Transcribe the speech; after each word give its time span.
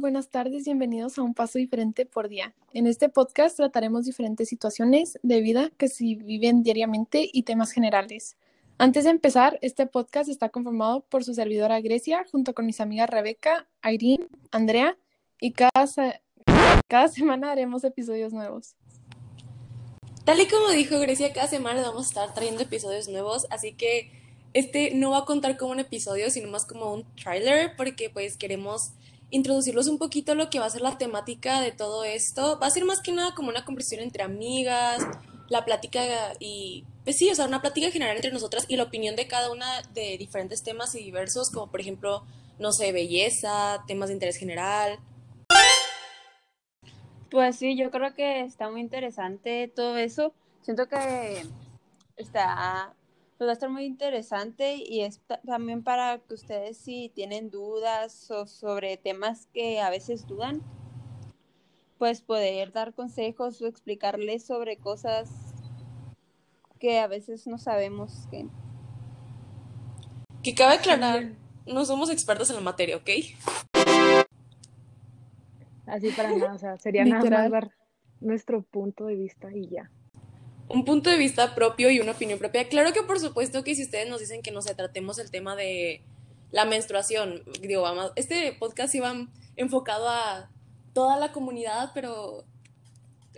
buenas 0.00 0.28
tardes, 0.28 0.64
bienvenidos 0.64 1.16
a 1.16 1.22
Un 1.22 1.32
Paso 1.32 1.58
Diferente 1.58 2.04
por 2.04 2.28
Día. 2.28 2.54
En 2.74 2.86
este 2.86 3.08
podcast 3.08 3.56
trataremos 3.56 4.04
diferentes 4.04 4.46
situaciones 4.48 5.18
de 5.22 5.40
vida 5.40 5.70
que 5.78 5.88
se 5.88 6.04
viven 6.16 6.62
diariamente 6.62 7.30
y 7.32 7.44
temas 7.44 7.72
generales. 7.72 8.36
Antes 8.76 9.04
de 9.04 9.10
empezar, 9.10 9.58
este 9.62 9.86
podcast 9.86 10.28
está 10.28 10.50
conformado 10.50 11.00
por 11.08 11.24
su 11.24 11.32
servidora 11.32 11.80
Grecia, 11.80 12.26
junto 12.30 12.54
con 12.54 12.66
mis 12.66 12.80
amigas 12.80 13.08
Rebeca, 13.08 13.68
Irene, 13.82 14.26
Andrea, 14.50 14.98
y 15.40 15.52
cada, 15.52 15.70
cada 16.88 17.08
semana 17.08 17.50
haremos 17.50 17.82
episodios 17.82 18.34
nuevos. 18.34 18.74
Tal 20.24 20.40
y 20.40 20.46
como 20.46 20.68
dijo 20.70 20.98
Grecia, 20.98 21.32
cada 21.32 21.46
semana 21.46 21.80
vamos 21.80 22.06
a 22.06 22.08
estar 22.08 22.34
trayendo 22.34 22.62
episodios 22.62 23.08
nuevos, 23.08 23.46
así 23.48 23.72
que 23.72 24.10
este 24.52 24.94
no 24.94 25.12
va 25.12 25.18
a 25.18 25.24
contar 25.24 25.56
como 25.56 25.72
un 25.72 25.80
episodio, 25.80 26.30
sino 26.30 26.50
más 26.50 26.66
como 26.66 26.92
un 26.92 27.04
trailer, 27.14 27.74
porque 27.76 28.10
pues 28.10 28.36
queremos 28.36 28.92
introducirlos 29.30 29.88
un 29.88 29.98
poquito 29.98 30.34
lo 30.34 30.50
que 30.50 30.58
va 30.58 30.66
a 30.66 30.70
ser 30.70 30.82
la 30.82 30.98
temática 30.98 31.60
de 31.60 31.72
todo 31.72 32.04
esto. 32.04 32.58
Va 32.60 32.66
a 32.66 32.70
ser 32.70 32.84
más 32.84 33.00
que 33.00 33.12
nada 33.12 33.34
como 33.34 33.48
una 33.48 33.64
conversación 33.64 34.02
entre 34.02 34.22
amigas, 34.22 35.04
la 35.48 35.64
plática 35.64 36.00
y, 36.38 36.84
pues 37.04 37.16
sí, 37.16 37.30
o 37.30 37.34
sea, 37.34 37.46
una 37.46 37.60
plática 37.60 37.90
general 37.90 38.16
entre 38.16 38.32
nosotras 38.32 38.64
y 38.68 38.76
la 38.76 38.84
opinión 38.84 39.16
de 39.16 39.26
cada 39.26 39.50
una 39.50 39.82
de 39.94 40.16
diferentes 40.18 40.62
temas 40.62 40.94
y 40.94 41.02
diversos, 41.02 41.50
como 41.50 41.70
por 41.70 41.80
ejemplo, 41.80 42.24
no 42.58 42.72
sé, 42.72 42.92
belleza, 42.92 43.84
temas 43.86 44.08
de 44.08 44.14
interés 44.14 44.36
general. 44.36 44.98
Pues 47.30 47.56
sí, 47.56 47.76
yo 47.76 47.90
creo 47.90 48.14
que 48.14 48.42
está 48.42 48.70
muy 48.70 48.80
interesante 48.80 49.70
todo 49.74 49.96
eso. 49.96 50.32
Siento 50.62 50.88
que 50.88 51.42
está 52.16 52.94
pues 53.36 53.48
va 53.48 53.52
a 53.52 53.54
estar 53.54 53.70
muy 53.70 53.84
interesante 53.84 54.76
y 54.76 55.02
es 55.02 55.20
también 55.44 55.82
para 55.82 56.18
que 56.18 56.34
ustedes 56.34 56.78
si 56.78 57.10
tienen 57.14 57.50
dudas 57.50 58.30
o 58.30 58.46
sobre 58.46 58.96
temas 58.96 59.46
que 59.52 59.80
a 59.80 59.90
veces 59.90 60.26
dudan, 60.26 60.62
pues 61.98 62.22
poder 62.22 62.72
dar 62.72 62.94
consejos 62.94 63.60
o 63.60 63.66
explicarles 63.66 64.44
sobre 64.44 64.78
cosas 64.78 65.30
que 66.78 66.98
a 66.98 67.06
veces 67.06 67.46
no 67.46 67.58
sabemos 67.58 68.26
que... 68.30 68.46
Que 70.42 70.54
cabe 70.54 70.74
aclarar, 70.74 71.32
no 71.66 71.84
somos 71.84 72.10
expertos 72.10 72.48
en 72.50 72.56
la 72.56 72.62
materia, 72.62 72.96
¿ok? 72.96 73.10
Así 75.86 76.10
para 76.10 76.34
nada, 76.34 76.54
o 76.54 76.58
sea, 76.58 76.78
sería 76.78 77.04
nada 77.04 77.30
más 77.30 77.50
dar 77.50 77.70
nuestro 78.20 78.62
punto 78.62 79.06
de 79.06 79.14
vista 79.14 79.54
y 79.54 79.68
ya 79.68 79.90
un 80.68 80.84
punto 80.84 81.10
de 81.10 81.16
vista 81.16 81.54
propio 81.54 81.90
y 81.90 82.00
una 82.00 82.12
opinión 82.12 82.38
propia. 82.38 82.68
Claro 82.68 82.92
que 82.92 83.02
por 83.02 83.20
supuesto 83.20 83.62
que 83.64 83.74
si 83.74 83.82
ustedes 83.82 84.08
nos 84.08 84.20
dicen 84.20 84.42
que 84.42 84.50
no 84.50 84.62
se 84.62 84.74
tratemos 84.74 85.18
el 85.18 85.30
tema 85.30 85.56
de 85.56 86.02
la 86.50 86.64
menstruación, 86.64 87.42
digo, 87.60 87.82
vamos, 87.82 88.12
este 88.16 88.52
podcast 88.52 88.94
iba 88.94 89.14
enfocado 89.56 90.08
a 90.08 90.50
toda 90.92 91.16
la 91.18 91.32
comunidad, 91.32 91.90
pero 91.94 92.44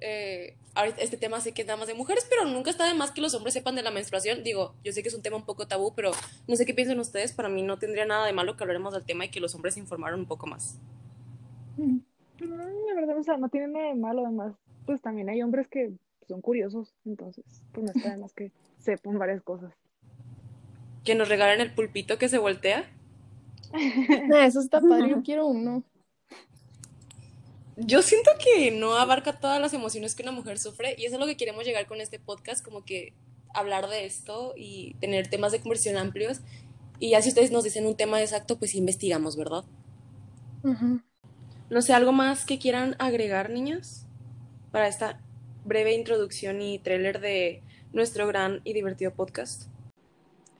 eh, 0.00 0.56
este 0.98 1.16
tema 1.16 1.40
sí 1.40 1.52
que 1.52 1.62
es 1.62 1.68
nada 1.68 1.78
más 1.78 1.88
de 1.88 1.94
mujeres, 1.94 2.26
pero 2.30 2.44
nunca 2.44 2.70
está 2.70 2.86
de 2.86 2.94
más 2.94 3.10
que 3.10 3.20
los 3.20 3.34
hombres 3.34 3.54
sepan 3.54 3.74
de 3.74 3.82
la 3.82 3.90
menstruación. 3.90 4.44
Digo, 4.44 4.74
yo 4.84 4.92
sé 4.92 5.02
que 5.02 5.08
es 5.08 5.14
un 5.14 5.22
tema 5.22 5.36
un 5.36 5.44
poco 5.44 5.66
tabú, 5.66 5.92
pero 5.94 6.12
no 6.46 6.56
sé 6.56 6.64
qué 6.64 6.74
piensan 6.74 7.00
ustedes. 7.00 7.32
Para 7.32 7.48
mí 7.48 7.62
no 7.62 7.78
tendría 7.78 8.06
nada 8.06 8.26
de 8.26 8.32
malo 8.32 8.56
que 8.56 8.62
hablaremos 8.62 8.94
del 8.94 9.04
tema 9.04 9.24
y 9.24 9.30
que 9.30 9.40
los 9.40 9.54
hombres 9.54 9.74
se 9.74 9.80
informaran 9.80 10.20
un 10.20 10.26
poco 10.26 10.46
más. 10.46 10.78
Mm, 11.76 11.98
la 12.40 12.94
verdad, 12.94 13.18
o 13.18 13.22
sea, 13.22 13.36
no 13.36 13.48
tiene 13.48 13.68
nada 13.68 13.88
de 13.88 13.94
malo, 13.94 14.24
además, 14.24 14.54
pues 14.86 15.00
también 15.00 15.28
hay 15.28 15.42
hombres 15.42 15.66
que 15.68 15.92
son 16.28 16.40
curiosos, 16.40 16.94
entonces 17.04 17.44
pues 17.72 17.84
no 17.84 17.92
está 17.92 18.10
de 18.10 18.18
más 18.18 18.32
que 18.32 18.52
sepan 18.78 19.18
varias 19.18 19.42
cosas. 19.42 19.72
Que 21.04 21.14
nos 21.14 21.28
regalen 21.28 21.60
el 21.60 21.74
pulpito 21.74 22.18
que 22.18 22.28
se 22.28 22.38
voltea. 22.38 22.88
Eso 24.42 24.60
está 24.60 24.80
padre, 24.80 25.10
yo 25.10 25.22
quiero 25.22 25.46
uno. 25.46 25.82
Yo 27.76 28.02
siento 28.02 28.30
que 28.42 28.72
no 28.72 28.96
abarca 28.96 29.38
todas 29.38 29.60
las 29.60 29.72
emociones 29.72 30.14
que 30.14 30.22
una 30.22 30.32
mujer 30.32 30.58
sufre 30.58 30.96
y 30.98 31.04
eso 31.04 31.14
es 31.14 31.20
lo 31.20 31.26
que 31.26 31.36
queremos 31.36 31.64
llegar 31.64 31.86
con 31.86 32.00
este 32.00 32.18
podcast, 32.18 32.64
como 32.64 32.84
que 32.84 33.12
hablar 33.54 33.88
de 33.88 34.04
esto 34.04 34.52
y 34.56 34.94
tener 34.94 35.28
temas 35.28 35.52
de 35.52 35.60
conversión 35.60 35.96
amplios. 35.96 36.40
Y 36.98 37.10
ya 37.10 37.22
si 37.22 37.28
ustedes 37.28 37.52
nos 37.52 37.62
dicen 37.62 37.86
un 37.86 37.96
tema 37.96 38.20
exacto, 38.20 38.58
pues 38.58 38.74
investigamos, 38.74 39.36
¿verdad? 39.36 39.64
No 41.70 41.82
sé, 41.82 41.92
¿algo 41.92 42.10
más 42.10 42.44
que 42.44 42.58
quieran 42.58 42.96
agregar, 42.98 43.50
niñas? 43.50 44.06
Para 44.72 44.88
esta 44.88 45.20
breve 45.68 45.94
introducción 45.94 46.60
y 46.62 46.78
trailer 46.78 47.20
de 47.20 47.62
nuestro 47.92 48.26
gran 48.26 48.60
y 48.64 48.72
divertido 48.72 49.12
podcast? 49.12 49.70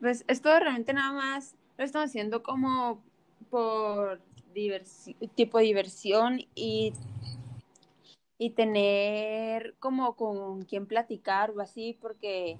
Pues 0.00 0.24
esto 0.28 0.50
realmente 0.58 0.92
nada 0.92 1.12
más 1.12 1.54
lo 1.78 1.84
estamos 1.84 2.10
haciendo 2.10 2.42
como 2.42 3.02
por 3.48 4.20
tipo 5.34 5.58
de 5.58 5.64
diversión 5.64 6.40
y, 6.54 6.92
y 8.38 8.50
tener 8.50 9.74
como 9.78 10.16
con 10.16 10.64
quien 10.64 10.86
platicar 10.86 11.50
o 11.50 11.60
así, 11.60 11.96
porque 12.00 12.58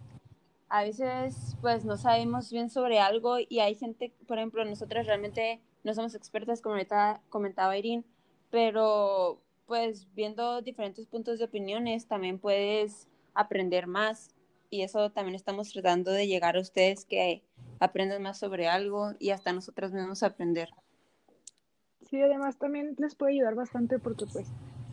a 0.68 0.82
veces 0.82 1.56
pues 1.60 1.84
no 1.84 1.96
sabemos 1.96 2.50
bien 2.50 2.70
sobre 2.70 2.98
algo 2.98 3.36
y 3.38 3.60
hay 3.60 3.74
gente, 3.74 4.12
por 4.26 4.38
ejemplo, 4.38 4.64
nosotras 4.64 5.06
realmente 5.06 5.60
no 5.84 5.94
somos 5.94 6.14
expertas, 6.14 6.60
como 6.60 6.74
ahorita 6.74 7.22
comentaba 7.28 7.78
Irene, 7.78 8.04
pero 8.50 9.40
pues 9.66 10.06
viendo 10.14 10.62
diferentes 10.62 11.06
puntos 11.06 11.38
de 11.38 11.44
opiniones 11.44 12.06
también 12.06 12.38
puedes 12.38 13.08
aprender 13.34 13.86
más 13.86 14.30
y 14.70 14.82
eso 14.82 15.10
también 15.10 15.34
estamos 15.34 15.72
tratando 15.72 16.10
de 16.10 16.26
llegar 16.26 16.56
a 16.56 16.60
ustedes 16.60 17.04
que 17.04 17.42
aprendan 17.80 18.22
más 18.22 18.38
sobre 18.38 18.68
algo 18.68 19.12
y 19.18 19.30
hasta 19.30 19.52
nosotros 19.52 19.92
mismos 19.92 20.22
aprender. 20.22 20.70
Sí, 22.08 22.20
además 22.20 22.56
también 22.56 22.94
les 22.98 23.14
puede 23.14 23.32
ayudar 23.32 23.54
bastante 23.54 23.98
porque 23.98 24.26
pues 24.26 24.46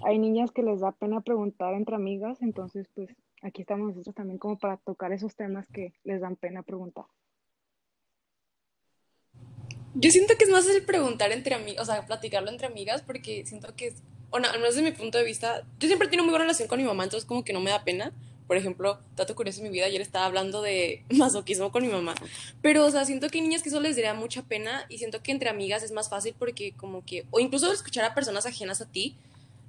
hay 0.04 0.20
niñas 0.20 0.52
que 0.52 0.64
les 0.64 0.82
da 0.82 0.92
pena 0.92 1.22
preguntar 1.22 1.74
entre 1.74 1.96
amigas, 1.96 2.42
entonces 2.42 2.88
pues 2.94 3.10
aquí 3.42 3.62
estamos 3.62 3.90
nosotros 3.90 4.16
también 4.16 4.40
como 4.40 4.58
para 4.58 4.78
tocar 4.78 5.14
esos 5.14 5.36
temas 5.36 5.68
que 5.68 5.94
les 6.04 6.22
dan 6.22 6.36
pena 6.36 6.64
preguntar. 6.64 7.06
Yo 9.96 10.10
siento 10.10 10.34
que 10.38 10.46
es 10.46 10.50
más 10.50 10.68
el 10.68 10.84
preguntar 10.84 11.32
entre 11.32 11.54
amigas, 11.54 11.84
o 11.84 11.86
sea, 11.92 12.06
platicarlo 12.06 12.50
entre 12.50 12.66
amigas, 12.66 13.04
porque 13.04 13.46
siento 13.46 13.76
que 13.76 13.88
es 13.88 14.02
bueno, 14.34 14.48
al 14.48 14.58
menos 14.60 14.74
desde 14.74 14.90
mi 14.90 14.98
punto 14.98 15.20
de 15.20 15.24
vista, 15.24 15.62
yo 15.80 15.88
siempre 15.88 16.08
tengo 16.08 16.24
muy 16.24 16.32
buena 16.32 16.46
relación 16.46 16.68
con 16.68 16.80
mi 16.80 16.86
mamá, 16.86 17.04
entonces 17.04 17.24
como 17.24 17.44
que 17.44 17.54
no 17.54 17.60
me 17.60 17.70
da 17.70 17.84
pena. 17.84 18.12
Por 18.48 18.58
ejemplo, 18.58 18.98
dato 19.16 19.36
curioso 19.36 19.60
en 19.60 19.68
mi 19.68 19.70
vida, 19.70 19.86
ayer 19.86 20.02
estaba 20.02 20.26
hablando 20.26 20.64
de 20.64 21.04
masoquismo 21.16 21.72
con 21.72 21.84
mi 21.84 21.90
mamá. 21.90 22.16
Pero, 22.64 22.84
o 22.84 22.90
sea, 22.90 23.06
siento 23.06 23.30
que 23.30 23.38
hay 23.38 23.44
niñas 23.44 23.62
que 23.62 23.70
eso 23.70 23.80
les 23.80 23.96
daría 23.96 24.16
mucha 24.16 24.42
pena 24.42 24.88
y 24.90 24.98
siento 24.98 25.22
que 25.22 25.32
entre 25.32 25.50
amigas 25.50 25.84
es 25.84 25.92
más 25.92 26.10
fácil 26.10 26.34
porque 26.40 26.74
como 26.76 27.06
que, 27.06 27.28
o 27.30 27.40
incluso 27.40 27.72
escuchar 27.72 28.06
a 28.06 28.16
personas 28.16 28.48
ajenas 28.48 28.82
a 28.82 28.90
ti, 28.90 29.16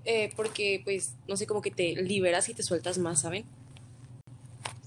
eh, 0.06 0.32
porque 0.34 0.80
pues, 0.82 1.14
no 1.28 1.36
sé, 1.36 1.46
como 1.46 1.60
que 1.60 1.70
te 1.70 1.96
liberas 1.96 2.48
y 2.48 2.54
te 2.54 2.62
sueltas 2.62 2.96
más, 2.96 3.20
¿saben? 3.20 3.44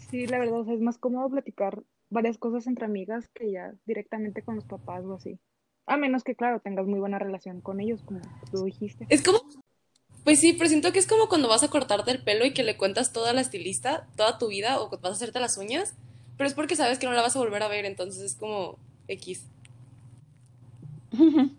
Sí, 0.09 0.25
la 0.25 0.39
verdad, 0.39 0.61
o 0.61 0.65
sea, 0.65 0.73
es 0.73 0.81
más 0.81 0.97
cómodo 0.97 1.29
platicar 1.29 1.83
varias 2.09 2.39
cosas 2.39 2.65
entre 2.65 2.85
amigas 2.85 3.29
que 3.35 3.51
ya 3.51 3.75
directamente 3.85 4.41
con 4.41 4.55
los 4.55 4.65
papás 4.65 5.05
o 5.05 5.13
así. 5.13 5.38
A 5.85 5.97
menos 5.97 6.23
que, 6.23 6.33
claro, 6.33 6.61
tengas 6.61 6.88
muy 6.88 6.99
buena 6.99 7.19
relación 7.19 7.61
con 7.61 7.79
ellos, 7.79 8.01
como 8.01 8.21
tú 8.51 8.65
dijiste. 8.65 9.05
Es 9.09 9.21
como, 9.21 9.39
pues 10.27 10.41
sí, 10.41 10.51
pero 10.51 10.67
siento 10.67 10.91
que 10.91 10.99
es 10.99 11.07
como 11.07 11.29
cuando 11.29 11.47
vas 11.47 11.63
a 11.63 11.69
cortarte 11.69 12.11
el 12.11 12.21
pelo 12.21 12.45
y 12.45 12.51
que 12.53 12.61
le 12.61 12.75
cuentas 12.75 13.13
toda 13.13 13.31
la 13.31 13.39
estilista, 13.39 14.09
toda 14.17 14.38
tu 14.38 14.49
vida, 14.49 14.81
o 14.81 14.89
vas 14.89 15.05
a 15.05 15.15
hacerte 15.15 15.39
las 15.39 15.57
uñas, 15.57 15.95
pero 16.35 16.49
es 16.49 16.53
porque 16.53 16.75
sabes 16.75 16.99
que 16.99 17.05
no 17.05 17.13
la 17.13 17.21
vas 17.21 17.38
a 17.38 17.39
volver 17.39 17.63
a 17.63 17.69
ver, 17.69 17.85
entonces 17.85 18.21
es 18.21 18.35
como 18.35 18.77
X. 19.07 19.47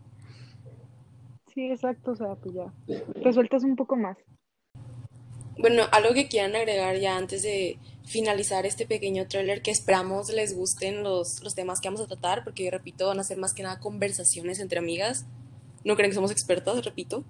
Sí, 1.54 1.70
exacto, 1.72 2.10
o 2.10 2.14
sea, 2.14 2.34
pues 2.34 2.54
ya 2.54 2.70
te 2.86 3.32
sueltas 3.32 3.64
un 3.64 3.74
poco 3.74 3.96
más. 3.96 4.18
Bueno, 5.58 5.84
algo 5.90 6.12
que 6.12 6.28
quieran 6.28 6.54
agregar 6.54 6.98
ya 6.98 7.16
antes 7.16 7.42
de 7.42 7.78
finalizar 8.04 8.66
este 8.66 8.86
pequeño 8.86 9.26
trailer 9.26 9.62
que 9.62 9.70
esperamos 9.70 10.28
les 10.28 10.54
gusten 10.54 11.02
los, 11.02 11.42
los 11.42 11.54
temas 11.54 11.80
que 11.80 11.88
vamos 11.88 12.02
a 12.02 12.06
tratar, 12.06 12.44
porque 12.44 12.70
repito, 12.70 13.08
van 13.08 13.18
a 13.18 13.24
ser 13.24 13.38
más 13.38 13.54
que 13.54 13.62
nada 13.62 13.80
conversaciones 13.80 14.60
entre 14.60 14.78
amigas. 14.78 15.24
No 15.84 15.96
creen 15.96 16.10
que 16.10 16.16
somos 16.16 16.30
expertas, 16.30 16.84
repito. 16.84 17.24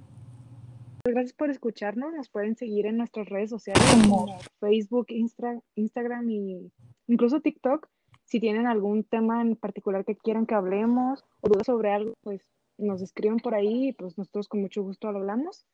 Pues, 1.02 1.14
gracias 1.14 1.34
por 1.34 1.50
escucharnos. 1.50 2.12
Nos 2.12 2.28
pueden 2.28 2.56
seguir 2.56 2.86
en 2.86 2.96
nuestras 2.96 3.28
redes 3.28 3.50
sociales 3.50 3.82
como 4.02 4.38
Facebook, 4.60 5.06
Instagram 5.10 6.30
y 6.30 6.70
incluso 7.06 7.40
TikTok. 7.40 7.88
Si 8.24 8.40
tienen 8.40 8.66
algún 8.66 9.04
tema 9.04 9.40
en 9.40 9.56
particular 9.56 10.04
que 10.04 10.16
quieran 10.16 10.44
que 10.44 10.54
hablemos 10.54 11.24
o 11.40 11.48
dudas 11.48 11.66
sobre 11.66 11.92
algo, 11.92 12.14
pues 12.22 12.42
nos 12.76 13.00
escriben 13.00 13.38
por 13.38 13.54
ahí 13.54 13.88
y 13.88 13.92
pues 13.92 14.18
nosotros 14.18 14.48
con 14.48 14.60
mucho 14.60 14.82
gusto 14.82 15.10
lo 15.10 15.18
hablamos. 15.18 15.64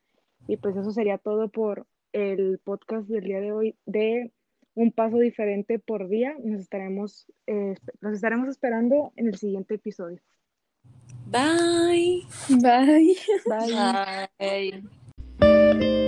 Y 0.46 0.56
pues 0.56 0.76
eso 0.76 0.92
sería 0.92 1.18
todo 1.18 1.48
por 1.48 1.86
el 2.12 2.60
podcast 2.62 3.08
del 3.08 3.24
día 3.24 3.40
de 3.40 3.52
hoy 3.52 3.76
de 3.86 4.32
un 4.74 4.92
paso 4.92 5.18
diferente 5.18 5.78
por 5.78 6.08
día. 6.08 6.36
Nos 6.44 6.60
estaremos, 6.60 7.26
eh, 7.46 7.74
nos 8.00 8.14
estaremos 8.14 8.48
esperando 8.48 9.12
en 9.16 9.26
el 9.28 9.36
siguiente 9.36 9.74
episodio. 9.74 10.20
Bye. 11.26 12.22
Bye. 12.48 13.16
Bye. 13.46 14.30
Bye. 14.38 15.03
Thank 15.74 15.82
you. 15.82 16.03